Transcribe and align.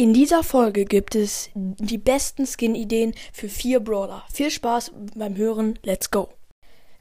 In 0.00 0.14
dieser 0.14 0.42
Folge 0.42 0.86
gibt 0.86 1.14
es 1.14 1.50
die 1.54 1.98
besten 1.98 2.46
Skin-Ideen 2.46 3.12
für 3.34 3.50
vier 3.50 3.80
Brawler. 3.80 4.24
Viel 4.32 4.50
Spaß 4.50 4.92
beim 5.14 5.36
Hören. 5.36 5.78
Let's 5.82 6.10
go. 6.10 6.30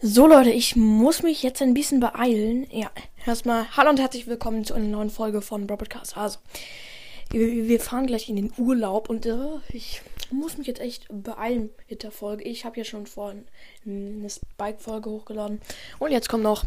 So 0.02 0.28
Leute, 0.28 0.50
ich 0.50 0.76
muss 0.76 1.24
mich 1.24 1.42
jetzt 1.42 1.62
ein 1.62 1.74
bisschen 1.74 2.02
beeilen. 2.02 2.68
Ja, 2.72 2.92
erstmal 3.26 3.70
hallo 3.78 3.92
und 3.92 4.02
herzlich 4.02 4.28
willkommen 4.28 4.66
zu 4.66 4.74
einer 4.74 4.84
neuen 4.84 5.10
Folge 5.10 5.42
von 5.42 5.66
Brawl 5.66 5.78
Podcast. 5.78 6.18
Also, 6.18 6.40
wir, 7.30 7.70
wir 7.70 7.80
fahren 7.80 8.06
gleich 8.06 8.28
in 8.28 8.36
den 8.36 8.52
Urlaub 8.58 9.10
und 9.10 9.26
äh, 9.26 9.60
ich 9.70 10.02
muss 10.30 10.58
mich 10.58 10.68
jetzt 10.68 10.82
echt 10.82 11.08
beeilen 11.10 11.70
mit 11.90 12.04
der 12.04 12.12
Folge. 12.12 12.44
Ich 12.44 12.66
habe 12.66 12.80
ja 12.80 12.84
schon 12.84 13.08
vorhin 13.08 13.46
eine 13.86 14.30
Spike-Folge 14.30 15.10
hochgeladen 15.10 15.62
und 16.00 16.12
jetzt 16.12 16.28
kommt 16.28 16.44
noch 16.44 16.66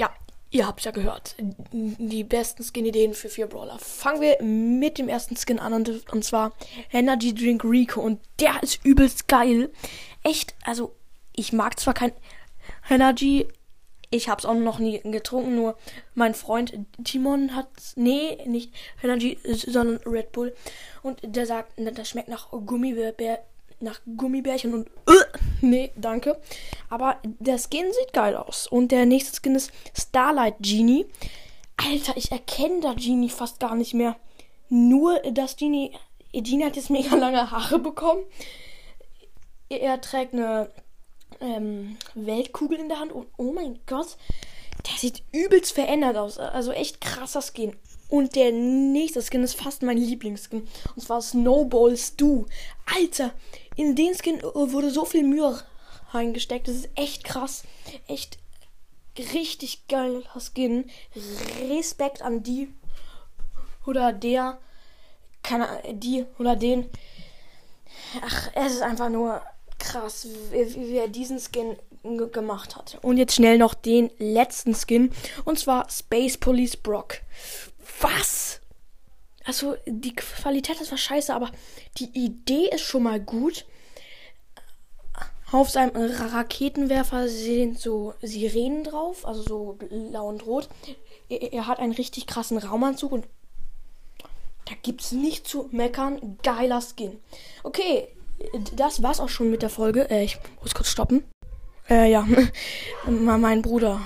ja, 0.00 0.12
Ihr 0.54 0.68
habt's 0.68 0.84
ja 0.84 0.92
gehört. 0.92 1.34
Die 1.72 2.22
besten 2.22 2.62
Skin-Ideen 2.62 3.12
für 3.12 3.28
vier 3.28 3.48
Brawler. 3.48 3.76
Fangen 3.80 4.20
wir 4.20 4.40
mit 4.40 4.98
dem 4.98 5.08
ersten 5.08 5.36
Skin 5.36 5.58
an 5.58 5.72
und, 5.72 6.12
und 6.12 6.24
zwar 6.24 6.52
Energy 6.92 7.34
Drink 7.34 7.64
Rico. 7.64 8.00
Und 8.00 8.20
der 8.38 8.62
ist 8.62 8.84
übelst 8.84 9.26
geil. 9.26 9.72
Echt, 10.22 10.54
also 10.64 10.94
ich 11.34 11.52
mag 11.52 11.80
zwar 11.80 11.92
kein 11.92 12.12
Energy, 12.88 13.48
ich 14.10 14.28
hab's 14.28 14.44
auch 14.44 14.54
noch 14.54 14.78
nie 14.78 15.00
getrunken, 15.00 15.56
nur 15.56 15.76
mein 16.14 16.34
Freund 16.34 16.72
Timon 17.02 17.56
hat, 17.56 17.66
nee, 17.96 18.38
nicht 18.46 18.72
Energy, 19.02 19.36
sondern 19.42 19.96
Red 20.06 20.30
Bull. 20.30 20.54
Und 21.02 21.18
der 21.24 21.46
sagt, 21.46 21.72
das 21.76 22.08
schmeckt 22.08 22.28
nach 22.28 22.52
Gummibär, 22.52 23.40
nach 23.80 24.00
Gummibärchen 24.16 24.72
und 24.72 24.88
uh, 25.10 25.38
nee, 25.62 25.90
danke. 25.96 26.40
Aber 26.88 27.18
der 27.22 27.58
Skin 27.58 27.86
sieht 27.92 28.12
geil 28.12 28.36
aus. 28.36 28.66
Und 28.66 28.92
der 28.92 29.06
nächste 29.06 29.40
Skin 29.40 29.54
ist 29.54 29.72
Starlight 29.96 30.56
Genie. 30.60 31.06
Alter, 31.76 32.16
ich 32.16 32.30
erkenne 32.30 32.80
da 32.80 32.94
Genie 32.94 33.30
fast 33.30 33.60
gar 33.60 33.74
nicht 33.74 33.94
mehr. 33.94 34.16
Nur, 34.68 35.18
dass 35.32 35.56
Genie, 35.56 35.92
Genie 36.32 36.64
hat 36.64 36.76
jetzt 36.76 36.90
mega 36.90 37.14
lange 37.16 37.50
Haare 37.50 37.78
bekommen. 37.78 38.24
Er 39.68 40.00
trägt 40.00 40.34
eine 40.34 40.70
ähm, 41.40 41.96
Weltkugel 42.14 42.78
in 42.78 42.88
der 42.88 43.00
Hand 43.00 43.12
und 43.12 43.26
oh 43.36 43.52
mein 43.52 43.80
Gott, 43.86 44.16
der 44.86 44.98
sieht 44.98 45.22
übelst 45.32 45.72
verändert 45.72 46.16
aus. 46.16 46.38
Also 46.38 46.72
echt 46.72 47.00
krasser 47.00 47.42
Skin. 47.42 47.76
Und 48.08 48.36
der 48.36 48.52
nächste 48.52 49.22
Skin 49.22 49.42
ist 49.42 49.56
fast 49.56 49.82
mein 49.82 49.96
Lieblingsskin. 49.96 50.68
Und 50.94 51.02
zwar 51.02 51.22
Snowball 51.22 51.96
Stu. 51.96 52.44
Alter, 52.94 53.32
in 53.76 53.96
den 53.96 54.14
Skin 54.14 54.40
wurde 54.42 54.90
so 54.90 55.04
viel 55.04 55.24
Mühe 55.24 55.58
reingesteckt. 56.14 56.68
Das 56.68 56.76
ist 56.76 56.90
echt 56.94 57.24
krass. 57.24 57.64
Echt 58.06 58.38
richtig 59.18 59.86
geiler 59.88 60.22
Skin. 60.38 60.90
Respekt 61.68 62.22
an 62.22 62.42
die 62.42 62.72
oder 63.86 64.12
der. 64.12 64.58
Kann 65.42 65.66
die 65.92 66.24
oder 66.38 66.56
den. 66.56 66.88
Ach, 68.22 68.50
es 68.54 68.74
ist 68.74 68.82
einfach 68.82 69.10
nur 69.10 69.42
krass, 69.78 70.26
wie, 70.50 70.74
wie 70.74 70.96
er 70.96 71.08
diesen 71.08 71.38
Skin 71.38 71.76
gemacht 72.32 72.76
hat. 72.76 72.98
Und 73.02 73.16
jetzt 73.16 73.34
schnell 73.34 73.58
noch 73.58 73.74
den 73.74 74.10
letzten 74.18 74.74
Skin. 74.74 75.12
Und 75.44 75.58
zwar 75.58 75.88
Space 75.90 76.36
Police 76.38 76.76
Brock. 76.76 77.20
Was? 78.00 78.60
Also, 79.44 79.76
die 79.86 80.14
Qualität 80.14 80.80
ist 80.80 80.92
was 80.92 81.00
scheiße, 81.00 81.34
aber 81.34 81.50
die 81.98 82.10
Idee 82.14 82.70
ist 82.72 82.82
schon 82.82 83.02
mal 83.02 83.20
gut. 83.20 83.66
Auf 85.54 85.70
seinem 85.70 85.92
Raketenwerfer 85.94 87.28
sind 87.28 87.78
so 87.78 88.14
Sirenen 88.20 88.82
drauf, 88.82 89.24
also 89.24 89.40
so 89.42 89.78
blau 89.78 90.26
und 90.26 90.44
rot. 90.44 90.68
Er, 91.28 91.52
er 91.52 91.68
hat 91.68 91.78
einen 91.78 91.92
richtig 91.92 92.26
krassen 92.26 92.58
Raumanzug 92.58 93.12
und 93.12 93.24
da 94.64 94.74
gibt's 94.82 95.12
nicht 95.12 95.46
zu 95.46 95.68
meckern. 95.70 96.38
Geiler 96.42 96.80
Skin. 96.82 97.20
Okay, 97.62 98.08
das 98.74 99.04
war's 99.04 99.20
auch 99.20 99.28
schon 99.28 99.48
mit 99.48 99.62
der 99.62 99.70
Folge. 99.70 100.10
Äh, 100.10 100.24
ich 100.24 100.38
muss 100.60 100.74
kurz 100.74 100.88
stoppen. 100.88 101.22
Äh, 101.88 102.10
ja. 102.10 102.26
mein 103.06 103.62
Bruder 103.62 104.00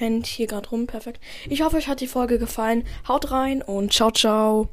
rennt 0.00 0.26
hier 0.26 0.46
gerade 0.46 0.68
rum. 0.68 0.86
Perfekt. 0.86 1.20
Ich 1.48 1.62
hoffe, 1.62 1.76
euch 1.76 1.88
hat 1.88 2.00
die 2.00 2.06
Folge 2.06 2.38
gefallen. 2.38 2.84
Haut 3.08 3.32
rein 3.32 3.62
und 3.62 3.92
ciao, 3.92 4.12
ciao. 4.12 4.64